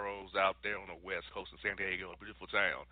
[0.00, 2.86] Diego out there on the west coast of San Diego, a beautiful town.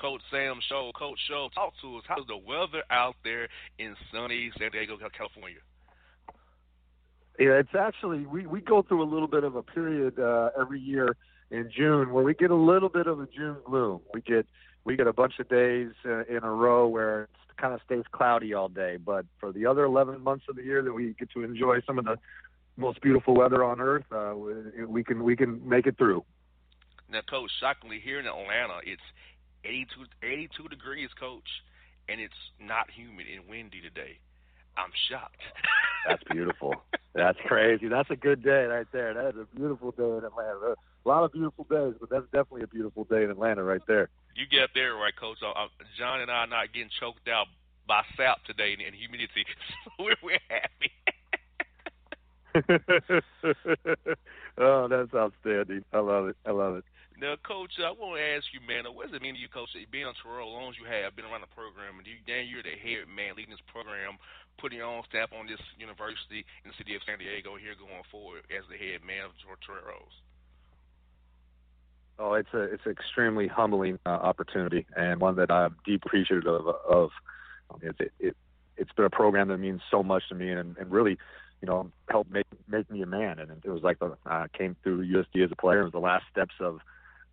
[0.00, 2.04] Coach Sam Scholl, Coach Scholl, talk to us.
[2.08, 3.48] How's the weather out there
[3.78, 5.58] in sunny San Diego, California?
[7.38, 10.80] Yeah, it's actually we we go through a little bit of a period uh, every
[10.80, 11.16] year
[11.50, 14.00] in June where we get a little bit of a June gloom.
[14.12, 14.46] We get
[14.84, 18.04] we get a bunch of days uh, in a row where it kind of stays
[18.12, 18.98] cloudy all day.
[19.04, 21.98] But for the other 11 months of the year that we get to enjoy some
[21.98, 22.16] of the
[22.76, 24.34] most beautiful weather on earth, uh,
[24.86, 26.24] we can we can make it through.
[27.10, 29.02] Now, Coach, shockingly here in Atlanta, it's
[29.64, 31.48] 82, 82 degrees, Coach,
[32.08, 34.18] and it's not humid and windy today.
[34.76, 35.40] I'm shocked.
[36.06, 36.74] That's beautiful.
[37.14, 37.88] that's crazy.
[37.88, 39.14] That's a good day right there.
[39.14, 40.74] That is a beautiful day in Atlanta.
[41.04, 44.08] A lot of beautiful days, but that's definitely a beautiful day in Atlanta right there.
[44.34, 45.38] You get there right, Coach.
[45.42, 47.46] Uh, uh John and I are not getting choked out
[47.86, 49.44] by sap today and humidity,
[49.84, 50.92] so we're, we're happy.
[54.58, 55.84] oh, that's outstanding.
[55.92, 56.36] I love it.
[56.46, 56.84] I love it.
[57.24, 59.72] Now, Coach, I want to ask you, man, what does it mean to you, Coach,
[59.88, 62.44] being on Terrell, as long as you have been around the program, and you, Dan,
[62.44, 64.20] you're the head man leading this program,
[64.60, 68.04] putting your own stamp on this university in the city of San Diego here going
[68.12, 70.12] forward as the head man of Toreros?
[72.20, 76.44] Oh, it's a it's an extremely humbling uh, opportunity and one that I'm deep appreciative
[76.44, 76.76] of.
[76.84, 77.08] of.
[77.80, 78.36] It's it, it
[78.76, 81.16] it's been a program that means so much to me and, and really
[81.64, 83.38] you know, helped make make me a man.
[83.38, 85.80] And it was like the uh, came through USD as a player.
[85.80, 86.80] It was the last steps of,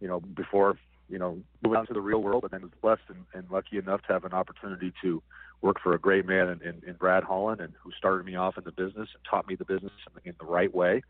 [0.01, 0.77] you know, before
[1.09, 2.41] you know moving out to the real world.
[2.41, 5.23] But then was blessed and, and lucky enough to have an opportunity to
[5.61, 8.57] work for a great man in, in, in Brad Holland, and who started me off
[8.57, 11.03] in the business and taught me the business in, in the right way.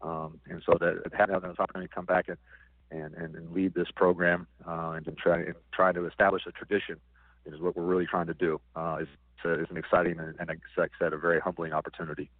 [0.00, 2.38] Um, and so that having this opportunity to come back and
[2.90, 6.52] and, and, and lead this program uh, and, and try and try to establish a
[6.52, 6.96] tradition
[7.44, 8.60] is what we're really trying to do.
[8.74, 9.08] Uh, is,
[9.44, 12.30] is an exciting and, and, like I said, a very humbling opportunity.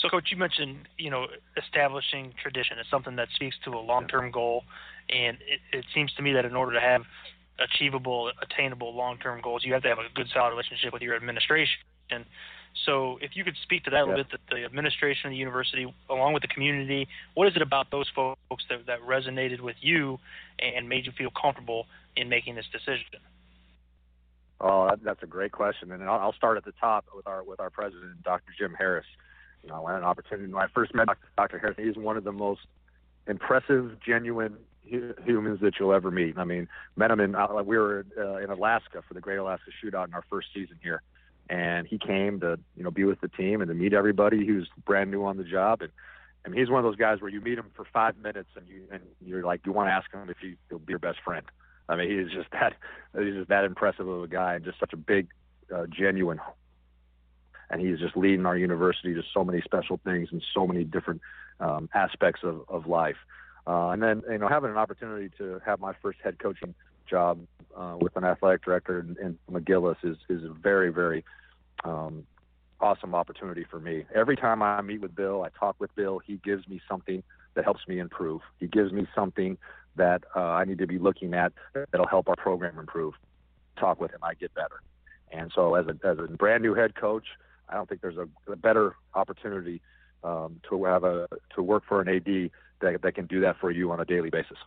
[0.00, 4.30] So, Coach, you mentioned you know establishing tradition is something that speaks to a long-term
[4.30, 4.64] goal,
[5.10, 7.02] and it, it seems to me that in order to have
[7.58, 11.78] achievable, attainable long-term goals, you have to have a good, solid relationship with your administration.
[12.10, 12.24] And
[12.86, 15.36] so, if you could speak to that a little bit, the, the administration of the
[15.36, 19.76] university, along with the community, what is it about those folks that, that resonated with
[19.80, 20.18] you
[20.58, 21.86] and made you feel comfortable
[22.16, 23.20] in making this decision?
[24.60, 27.68] Oh, that's a great question, and I'll start at the top with our with our
[27.68, 28.52] president, Dr.
[28.56, 29.06] Jim Harris.
[29.62, 31.58] You know, I had an opportunity when I first met Dr.
[31.58, 31.76] Harris.
[31.78, 32.62] He's one of the most
[33.26, 36.36] impressive, genuine humans that you'll ever meet.
[36.36, 39.70] I mean, met him in uh, we were uh, in Alaska for the Great Alaska
[39.82, 41.02] Shootout in our first season here,
[41.48, 44.68] and he came to you know be with the team and to meet everybody who's
[44.84, 45.82] brand new on the job.
[45.82, 45.92] And
[46.44, 48.66] I mean, he's one of those guys where you meet him for five minutes and
[48.68, 51.18] you and you're like, you want to ask him if he, he'll be your best
[51.24, 51.46] friend.
[51.88, 52.74] I mean, he's just that
[53.16, 55.28] he's just that impressive of a guy and just such a big,
[55.74, 56.40] uh, genuine.
[57.72, 61.20] And he's just leading our university to so many special things and so many different
[61.58, 63.16] um, aspects of, of life.
[63.66, 66.74] Uh, and then, you know, having an opportunity to have my first head coaching
[67.08, 67.40] job
[67.76, 71.24] uh, with an athletic director in, in McGillis is is a very, very
[71.84, 72.26] um,
[72.80, 74.04] awesome opportunity for me.
[74.14, 76.18] Every time I meet with Bill, I talk with Bill.
[76.18, 77.22] He gives me something
[77.54, 78.40] that helps me improve.
[78.58, 79.56] He gives me something
[79.96, 83.14] that uh, I need to be looking at that'll help our program improve.
[83.78, 84.80] Talk with him, I get better.
[85.30, 87.26] And so, as a as a brand new head coach,
[87.72, 89.80] I don't think there's a, a better opportunity
[90.22, 93.70] um, to have a to work for an AD that that can do that for
[93.70, 94.58] you on a daily basis.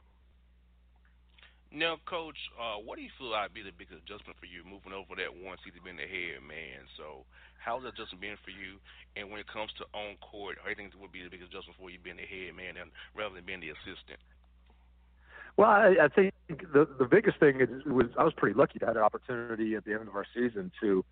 [1.72, 4.96] Now, Coach, uh, what do you feel like be the biggest adjustment for you moving
[4.96, 6.88] over that one season being the head man?
[6.96, 7.28] So,
[7.60, 8.80] how's that adjustment been for you?
[9.20, 11.92] And when it comes to on court, you think would be the biggest adjustment for
[11.92, 14.24] you being the head man and rather than being the assistant?
[15.58, 18.88] Well, I, I think the the biggest thing is, was I was pretty lucky to
[18.88, 21.04] have an opportunity at the end of our season to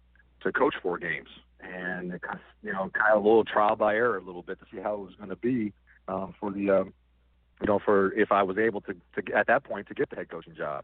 [0.43, 1.29] to coach four games,
[1.61, 2.19] and
[2.61, 4.93] you know kind of a little trial by error a little bit to see how
[4.93, 5.73] it was going to be
[6.07, 6.93] um, for the um,
[7.61, 10.17] you know for if I was able to to at that point to get the
[10.17, 10.83] head coaching job,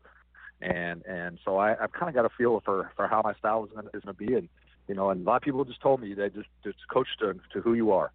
[0.61, 3.65] and and so I, I've kind of got a feel for for how my style
[3.65, 4.49] is going is to be, and
[4.87, 7.35] you know, and a lot of people just told me they just just coach to
[7.53, 8.11] to who you are,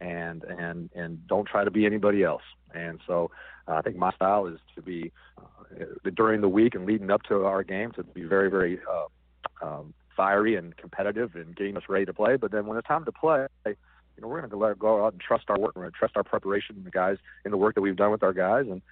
[0.00, 2.42] and and and don't try to be anybody else.
[2.74, 3.30] And so
[3.66, 7.22] uh, I think my style is to be uh, during the week and leading up
[7.24, 11.84] to our game to be very very uh, um, fiery and competitive and getting us
[11.88, 12.36] ready to play.
[12.36, 13.74] But then when it's time to play, you
[14.20, 15.76] know, we're going to let go out and trust our work.
[15.76, 18.32] We're trust our preparation and the guys in the work that we've done with our
[18.32, 18.82] guys and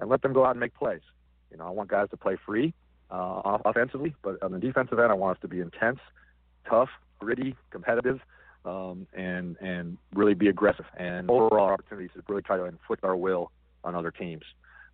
[0.00, 1.02] and let them go out and make plays.
[1.50, 2.72] You know, I want guys to play free
[3.10, 6.00] uh, offensively, but on the defensive end, I want us to be intense,
[6.68, 6.88] tough,
[7.20, 8.20] gritty, competitive,
[8.64, 13.14] um, and and really be aggressive and overall opportunities to really try to inflict our
[13.14, 13.52] will
[13.84, 14.44] on other teams.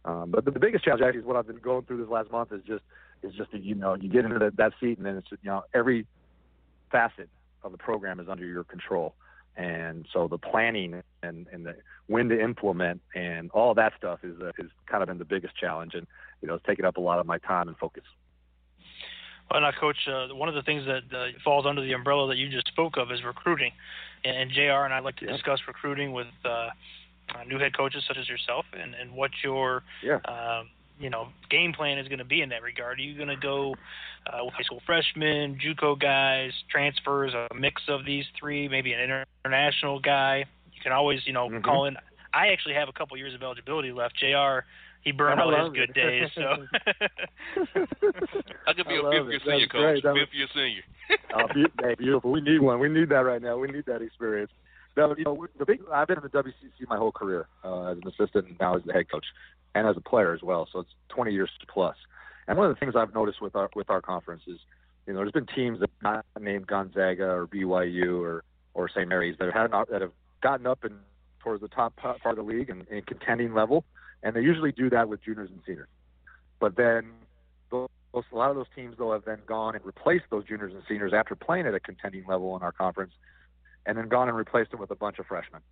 [0.08, 2.30] Um, but the, the biggest challenge actually is what I've been going through this last
[2.30, 2.82] month is just
[3.22, 5.50] is just that you know you get into the, that seat and then it's you
[5.50, 6.06] know every
[6.90, 7.28] facet
[7.62, 9.14] of the program is under your control.
[9.56, 11.74] And so the planning and, and the
[12.06, 15.56] when to implement and all that stuff is uh, is kind of been the biggest
[15.56, 16.06] challenge, and
[16.40, 18.04] you know it's taken up a lot of my time and focus.
[19.50, 22.36] Well, now, Coach, uh, one of the things that uh, falls under the umbrella that
[22.36, 23.72] you just spoke of is recruiting.
[24.24, 25.32] And, and JR and I like to yeah.
[25.32, 26.68] discuss recruiting with uh,
[27.34, 30.18] uh, new head coaches such as yourself and, and what your yeah.
[30.26, 32.98] um, you know game plan is going to be in that regard.
[32.98, 33.74] Are you going to go
[34.26, 39.24] uh, with high school freshmen, JUCO guys, transfers, a mix of these three, maybe an
[39.44, 40.44] international guy?
[40.72, 41.64] You can always you know mm-hmm.
[41.64, 41.96] call in.
[42.34, 44.16] I actually have a couple years of eligibility left.
[44.18, 44.60] Jr
[45.02, 46.28] he burned all his good days.
[46.34, 46.42] So
[48.66, 50.02] I could be I a fifth year senior coach.
[50.02, 50.82] Fifth year senior.
[51.34, 52.30] oh, beautiful.
[52.30, 52.78] We need one.
[52.78, 53.56] We need that right now.
[53.58, 54.50] We need that experience.
[54.98, 55.80] No, you know, the big.
[55.92, 58.82] I've been in the WCC my whole career uh, as an assistant, and now as
[58.84, 59.26] the head coach,
[59.74, 60.68] and as a player as well.
[60.70, 61.96] So it's 20 years plus.
[62.46, 64.58] And one of the things I've noticed with our with our conference is,
[65.06, 69.08] you know, there's been teams that not named Gonzaga or BYU or or St.
[69.08, 70.12] Mary's that have that have
[70.42, 70.94] gotten up and
[71.40, 73.84] towards the top part of the league and, and contending level
[74.22, 75.88] and they usually do that with juniors and seniors.
[76.58, 77.10] But then
[77.70, 80.82] those, a lot of those teams though have then gone and replaced those juniors and
[80.88, 83.12] seniors after playing at a contending level in our conference,
[83.88, 85.62] and then gone and replaced them with a bunch of freshmen.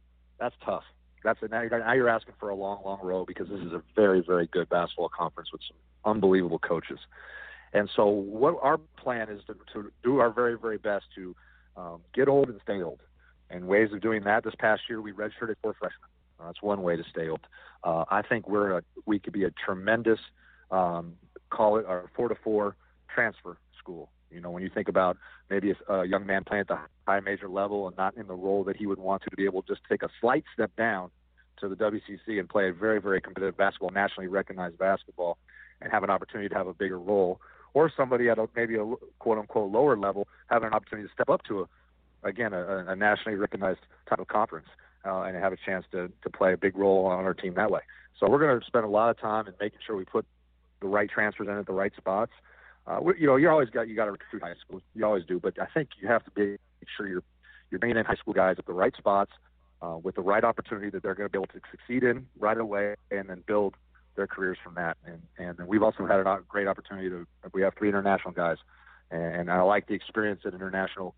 [0.40, 0.82] That's tough.
[1.22, 3.72] That's a, now, you're, now you're asking for a long, long row because this is
[3.72, 6.98] a very, very good basketball conference with some unbelievable coaches.
[7.72, 11.36] And so, what our plan is to, to do our very, very best to
[11.76, 13.00] um, get old and stay old.
[13.50, 16.08] And ways of doing that, this past year we redshirted four freshmen.
[16.40, 17.46] Uh, that's one way to stay old.
[17.84, 20.20] Uh, I think we're a, we could be a tremendous
[20.70, 21.14] um,
[21.50, 22.76] call it our four to four
[23.14, 24.10] transfer school.
[24.30, 25.16] You know, when you think about
[25.50, 28.34] maybe a, a young man playing at the high major level and not in the
[28.34, 30.70] role that he would want to, to be able to just take a slight step
[30.76, 31.10] down
[31.60, 35.38] to the WCC and play a very, very competitive basketball, nationally recognized basketball,
[35.80, 37.40] and have an opportunity to have a bigger role,
[37.74, 38.84] or somebody at a, maybe a
[39.18, 42.96] quote unquote lower level having an opportunity to step up to a, again a, a
[42.96, 44.66] nationally recognized type of conference
[45.04, 47.70] uh, and have a chance to to play a big role on our team that
[47.70, 47.80] way.
[48.18, 50.24] So we're going to spend a lot of time in making sure we put
[50.80, 52.32] the right transfers in at the right spots.
[52.86, 54.80] Uh, you know, you always got you got to recruit high school.
[54.94, 57.22] You always do, but I think you have to be make sure you're
[57.70, 59.32] you're bringing in high school guys at the right spots
[59.82, 62.58] uh, with the right opportunity that they're going to be able to succeed in right
[62.58, 63.74] away, and then build
[64.14, 64.96] their careers from that.
[65.04, 68.58] And and we've also had a great opportunity to we have three international guys,
[69.10, 71.14] and I like the experience that international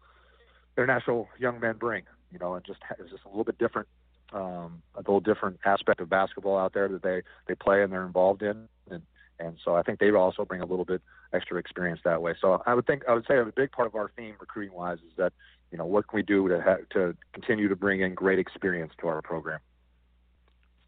[0.77, 2.05] international young men bring.
[2.33, 3.89] You know, and just it's just a little bit different,
[4.33, 8.07] um, a little different aspect of basketball out there that they they play and they're
[8.07, 9.03] involved in, and
[9.39, 11.01] and so I think they also bring a little bit
[11.33, 12.35] extra experience that way.
[12.41, 14.99] So I would think I would say a big part of our theme recruiting wise
[14.99, 15.33] is that
[15.71, 18.93] you know what can we do to ha- to continue to bring in great experience
[19.01, 19.61] to our program.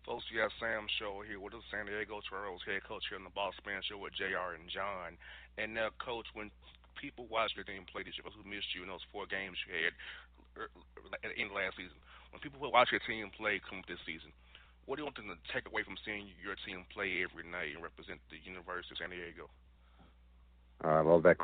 [0.07, 3.23] Folks, you got Sam Scholl here with the San Diego Toreros head coach here in
[3.23, 5.15] the Boss Man Show with JR and John.
[5.55, 6.51] And now, coach, when
[6.99, 9.71] people watch your team play this year, who missed you in those four games you
[9.71, 9.95] had
[11.15, 11.95] at the end of last season,
[12.35, 14.35] when people watch your team play come this season,
[14.91, 17.71] what do you want them to take away from seeing your team play every night
[17.73, 19.49] and represent the University of San Diego?
[20.83, 21.37] I love that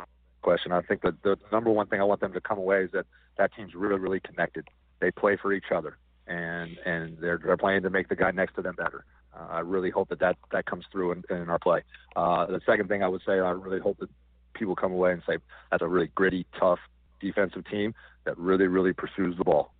[0.42, 0.72] question.
[0.72, 3.06] I think that the number one thing I want them to come away is that
[3.38, 4.66] that team's really, really connected.
[4.98, 8.56] They play for each other, and and they're they're playing to make the guy next
[8.56, 9.04] to them better.
[9.32, 11.82] Uh, I really hope that that, that comes through in, in our play.
[12.16, 14.10] Uh, the second thing I would say, I really hope that
[14.54, 15.36] people come away and say
[15.70, 16.80] that's a really gritty, tough
[17.20, 19.72] defensive team that really, really pursues the ball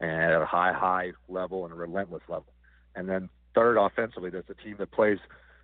[0.00, 2.53] and at a high, high level and a relentless level.
[2.96, 5.18] And then third, offensively, that's a team that plays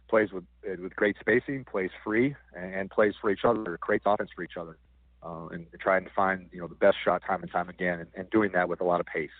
[0.08, 4.30] plays with with great spacing, plays free, and, and plays for each other, creates offense
[4.34, 4.76] for each other,
[5.22, 8.08] uh, and trying to find you know the best shot time and time again, and,
[8.14, 9.30] and doing that with a lot of pace.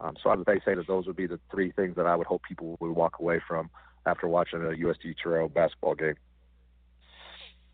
[0.00, 2.26] Um, so I would say that those would be the three things that I would
[2.26, 3.70] hope people would walk away from
[4.04, 6.14] after watching a USD Torero basketball game.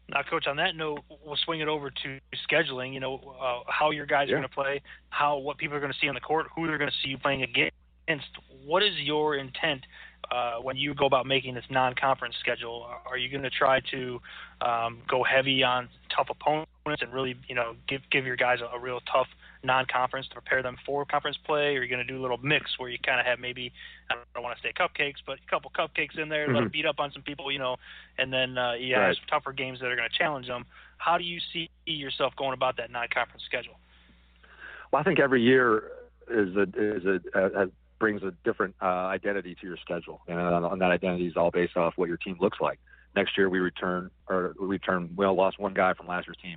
[0.09, 2.19] Now, coach, on that note, we'll swing it over to
[2.49, 2.93] scheduling.
[2.93, 4.35] You know, uh, how your guys yeah.
[4.35, 6.67] are going to play, how what people are going to see on the court, who
[6.67, 7.75] they're going to see you playing against.
[8.65, 9.83] What is your intent
[10.31, 12.87] uh, when you go about making this non-conference schedule?
[13.07, 14.21] Are you going to try to
[14.61, 18.77] um, go heavy on tough opponents and really, you know, give give your guys a,
[18.77, 19.27] a real tough
[19.65, 21.77] non-conference to prepare them for conference play?
[21.77, 23.73] Or are you going to do a little mix where you kind of have maybe
[24.11, 26.55] I don't want to say cupcakes, but a couple cupcakes in there, mm-hmm.
[26.55, 27.77] let them beat up on some people, you know,
[28.19, 29.09] and then uh, you right.
[29.09, 30.65] have some tougher games that are going to challenge them.
[30.99, 33.75] How do you see yourself going about that non-conference schedule?
[34.93, 35.91] Well, I think every year
[36.31, 37.67] is a is a, a, a
[38.03, 41.53] brings a different uh, identity to your schedule, and, uh, and that identity is all
[41.53, 42.81] based off what your team looks like.
[43.15, 45.11] Next year, we return or we return.
[45.15, 46.57] We lost one guy from last year's team.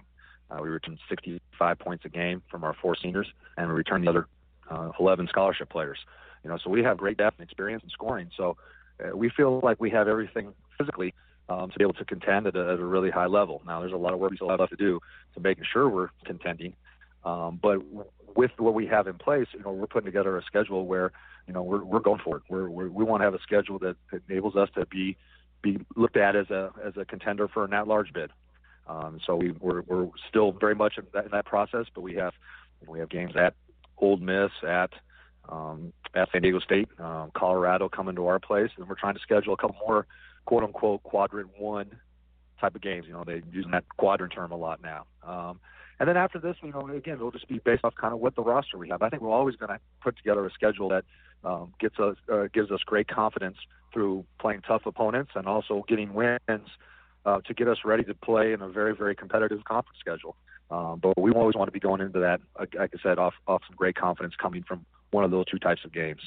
[0.50, 4.10] Uh, we returned 65 points a game from our four seniors, and we returned the
[4.10, 4.28] other
[4.72, 6.00] uh, 11 scholarship players.
[6.44, 8.32] You know, so we have great depth and experience in scoring.
[8.36, 8.58] So
[9.00, 11.14] uh, we feel like we have everything physically
[11.48, 13.62] um, to be able to contend at a, at a really high level.
[13.68, 15.00] Now, there's a lot of work we still have left to do
[15.36, 16.74] to making sure we're contending.
[17.24, 17.82] Um, but
[18.36, 21.12] with what we have in place, you know, we're putting together a schedule where
[21.48, 22.44] you know we're we're going for it.
[22.50, 23.96] We're, we're we want to have a schedule that
[24.30, 25.18] enables us to be
[25.62, 28.32] be looked at as a as a contender for an at-large bid.
[28.88, 32.16] Um, so we we're we're still very much in that, in that process, but we
[32.16, 32.34] have
[32.88, 33.54] we have games at
[33.98, 34.92] Ole Miss at
[35.50, 39.20] um, at San Diego State, um, Colorado coming to our place, and we're trying to
[39.22, 40.08] schedule a couple more
[40.46, 41.88] quote unquote quadrant one
[42.60, 43.06] type of games.
[43.08, 45.06] You know, they're using that quadrant term a lot now.
[45.24, 45.60] Um,
[46.00, 48.36] and then after this, you know, again, it'll just be based off kind of what
[48.36, 49.02] the roster we have.
[49.02, 51.06] I think we're always going to put together a schedule that
[51.46, 53.58] um, gets us uh, gives us great confidence
[53.94, 56.40] through playing tough opponents and also getting wins
[57.26, 60.36] uh, to get us ready to play in a very very competitive conference schedule.
[60.72, 63.62] Um, but we always want to be going into that, like I said, off off
[63.68, 66.22] some great confidence coming from one of those two types of games.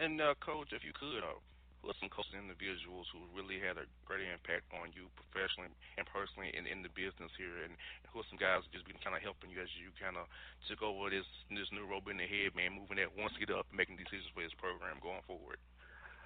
[0.00, 1.38] And uh, coach, if you could, uh,
[1.82, 5.66] who are some coaches and individuals who really had a great impact on you professionally
[5.98, 7.74] and personally and in the business here, and
[8.14, 10.30] who are some guys just been kind of helping you as you kind of
[10.70, 13.66] took over this this new role in the head, man, moving that one seat up,
[13.68, 15.58] and making decisions for his program going forward.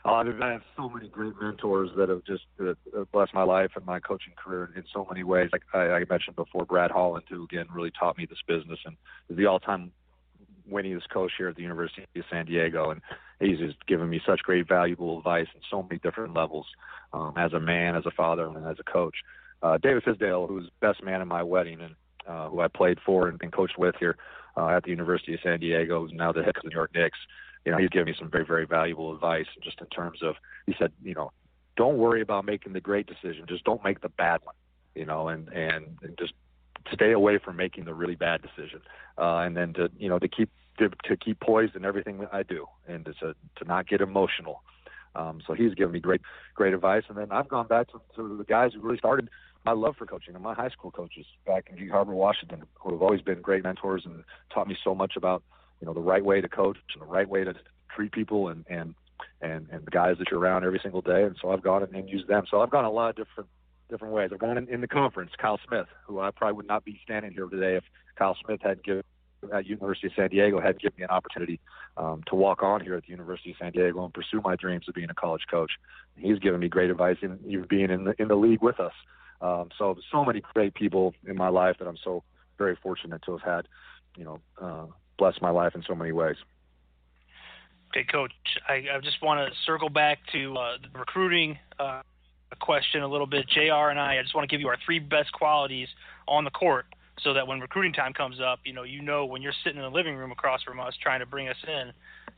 [0.04, 2.74] Uh, I have so many great mentors that have just uh,
[3.10, 5.50] blessed my life and my coaching career in so many ways.
[5.50, 8.94] Like I, I mentioned before, Brad Holland, who again really taught me this business and
[9.28, 9.90] is the all-time
[10.70, 13.00] winningest coach here at the University of San Diego, and
[13.40, 16.66] he's just given me such great, valuable advice in so many different levels,
[17.12, 19.16] um, as a man, as a father, and as a coach.
[19.62, 21.94] Uh, David Fizdale, who's best man in my wedding, and
[22.26, 24.16] uh, who I played for and, and coached with here
[24.56, 26.94] uh, at the University of San Diego, who's now the head of the New York
[26.94, 27.18] Knicks.
[27.64, 30.74] You know, he's given me some very, very valuable advice, just in terms of, he
[30.78, 31.32] said, you know,
[31.76, 34.54] don't worry about making the great decision, just don't make the bad one.
[34.94, 36.32] You know, and and, and just
[36.92, 38.80] stay away from making the really bad decision,
[39.18, 42.32] uh, and then to you know to keep to, to keep poised in everything that
[42.32, 44.62] I do, and to to not get emotional,
[45.16, 46.20] Um, so he's given me great
[46.54, 47.04] great advice.
[47.08, 49.28] And then I've gone back to, to the guys who really started
[49.64, 52.92] my love for coaching and my high school coaches back in Gig Harbor, Washington, who
[52.92, 55.42] have always been great mentors and taught me so much about
[55.80, 57.54] you know the right way to coach and the right way to
[57.94, 58.94] treat people and and
[59.40, 61.22] and and the guys that you're around every single day.
[61.24, 62.44] And so I've gone and used them.
[62.50, 63.48] So I've gone a lot of different
[63.88, 64.30] different ways.
[64.32, 65.30] I've gone in, in the conference.
[65.38, 67.84] Kyle Smith, who I probably would not be standing here today if
[68.16, 69.04] Kyle Smith had given
[69.52, 71.60] at University of San Diego had given me an opportunity
[71.96, 74.86] um, to walk on here at the University of San Diego and pursue my dreams
[74.88, 75.72] of being a college coach.
[76.16, 78.92] He's given me great advice in even being in the in the league with us.
[79.40, 82.22] Um, so so many great people in my life that I'm so
[82.58, 83.68] very fortunate to have had,
[84.16, 84.86] you know, uh,
[85.18, 86.36] blessed my life in so many ways.
[87.90, 88.32] Okay, Coach.
[88.68, 92.02] I, I just want to circle back to uh, the recruiting uh,
[92.60, 93.48] question a little bit.
[93.48, 93.90] Jr.
[93.90, 95.88] and I, I just want to give you our three best qualities
[96.26, 96.86] on the court
[97.22, 99.84] so that when recruiting time comes up, you know, you know when you're sitting in
[99.84, 101.92] the living room across from us trying to bring us in,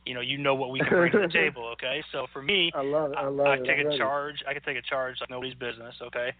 [0.05, 1.67] you know, you know what we can bring to the table.
[1.73, 3.17] Okay, so for me, I love it.
[3.17, 3.65] I love I, I it.
[3.65, 4.35] take I'm a charge.
[4.47, 5.95] I can take a charge like nobody's business.
[6.01, 6.31] Okay,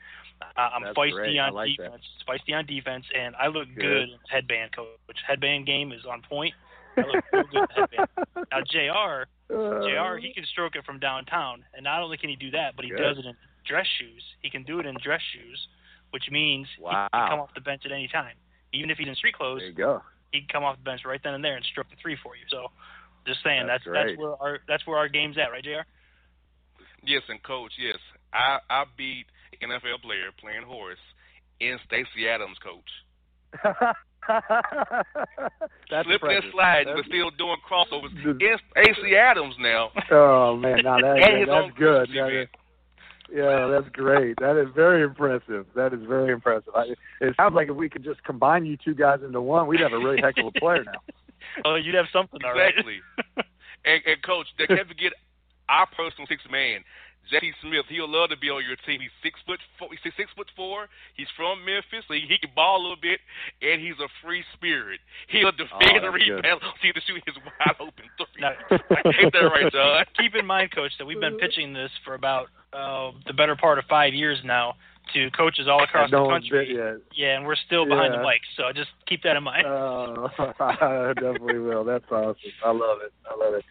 [0.41, 1.39] uh, I'm That's feisty great.
[1.39, 1.83] On like that.
[1.83, 2.03] defense.
[2.27, 3.81] Feisty on defense, and I look Good.
[3.81, 4.87] good in headband coach.
[5.27, 6.53] Headband game is on point.
[6.97, 8.07] I look real good in headband.
[8.51, 9.53] Now Jr.
[9.53, 10.17] Uh, Jr.
[10.19, 12.91] He can stroke it from downtown, and not only can he do that, but he
[12.91, 12.97] Good.
[12.97, 13.33] does it in
[13.67, 14.23] dress shoes.
[14.41, 15.67] He can do it in dress shoes,
[16.11, 17.07] which means Wow.
[17.11, 18.35] he can come off the bench at any time.
[18.73, 20.01] Even if he's in street clothes, There you go.
[20.31, 22.35] he can come off the bench right then and there and stroke the three for
[22.35, 22.43] you.
[22.49, 22.71] So,
[23.27, 25.85] just saying That's that's that's, where our that's where our game's at, right, Jr.
[27.03, 27.97] Yes, and coach, yes,
[28.33, 29.25] I I beat
[29.61, 30.99] NFL player playing horse
[31.59, 32.91] in Stacy Adams, coach.
[35.89, 36.51] That's Slipping and impressive.
[36.51, 38.13] sliding, That's- but still doing crossovers.
[38.41, 39.89] in AC Adams now.
[40.11, 42.07] Oh man, now that, And his that's good.
[42.07, 42.35] coach, That man.
[42.43, 42.49] is-
[43.33, 44.37] yeah, that's great.
[44.39, 45.65] That is very impressive.
[45.75, 46.73] That is very impressive.
[46.75, 49.81] I, it sounds like if we could just combine you two guys into one, we'd
[49.81, 50.91] have a really heck of a player now.
[51.65, 52.69] Oh, you'd have something, all right.
[52.69, 52.99] Exactly.
[53.85, 55.13] and, and coach, they can't forget
[55.69, 56.81] our personal six man,
[57.29, 57.53] J.T.
[57.61, 57.85] Smith.
[57.89, 58.99] He'll love to be on your team.
[59.01, 59.89] He's six foot four.
[59.91, 60.87] He's six foot four.
[61.15, 63.19] He's from Memphis, so he, he can ball a little bit,
[63.61, 64.99] and he's a free spirit.
[65.29, 66.41] He'll defend Oh, and that's good.
[66.43, 66.61] rebound.
[66.81, 68.41] See to shoot his wide open three.
[68.41, 68.53] Now,
[69.19, 70.05] Ain't that right, John?
[70.17, 73.77] keep in mind, Coach, that we've been pitching this for about uh, the better part
[73.79, 74.75] of five years now
[75.13, 76.75] to coaches all across And no the one's country.
[76.75, 76.97] yet.
[77.15, 78.23] Yeah, and we're still behind the Yeah.
[78.29, 79.65] mic, so just keep that in mind.
[79.65, 81.83] Oh, I definitely will.
[81.83, 82.35] That's awesome.
[82.63, 83.11] I love it.
[83.29, 83.65] I love it.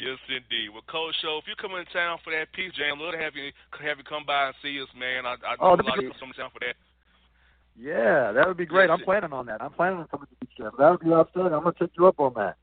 [0.00, 0.72] Yes, indeed.
[0.72, 3.36] Well, Coach, so if you come in town for that Peach Jam, love to have
[3.36, 3.52] you
[3.84, 5.28] have you come by and see us, man.
[5.28, 6.74] I, I Oh, lot of that'd come in town for that.
[7.76, 8.88] Yeah, that would be great.
[8.88, 9.60] Yes, I'm planning on that.
[9.60, 10.72] I'm planning on coming to the gym.
[10.78, 11.52] That would be outstanding.
[11.52, 12.56] I'm gonna take you up on that.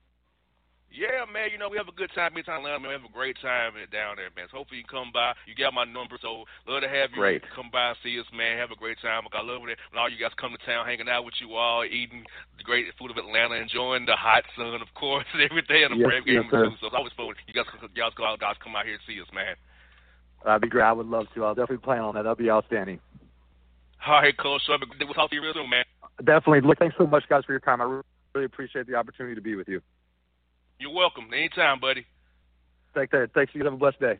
[0.87, 1.51] Yeah, man.
[1.51, 2.79] You know we have a good time anytime Atlanta.
[2.79, 4.47] Man, we have a great time down there, man.
[4.49, 5.35] So hopefully you come by.
[5.45, 7.43] You got my number, so love to have you Great.
[7.53, 8.57] come by and see us, man.
[8.57, 9.27] Have a great time.
[9.27, 11.53] Like, I love it when all you guys come to town, hanging out with you
[11.59, 12.23] all, eating
[12.57, 15.99] the great food of Atlanta, enjoying the hot sun, of course, every day in the
[16.01, 16.71] Yes, Brave yes, game too.
[16.79, 17.35] So it's always fun.
[17.45, 19.53] You guys, you guys go out, guys come out here and see us, man.
[20.45, 20.87] That'd be great.
[20.87, 21.45] I would love to.
[21.45, 22.23] I'll definitely plan on that.
[22.23, 22.99] That'd be outstanding.
[24.05, 24.61] All right, Coach.
[24.65, 25.85] So we'll talk to you real soon, man.
[26.23, 26.61] Definitely.
[26.61, 27.81] Look, thanks so much, guys, for your time.
[27.81, 28.01] I
[28.33, 29.81] really appreciate the opportunity to be with you.
[30.79, 31.25] You're welcome.
[31.33, 32.05] Anytime, buddy.
[32.95, 33.27] Take care.
[33.33, 33.53] Thanks.
[33.55, 34.19] You have a blessed day.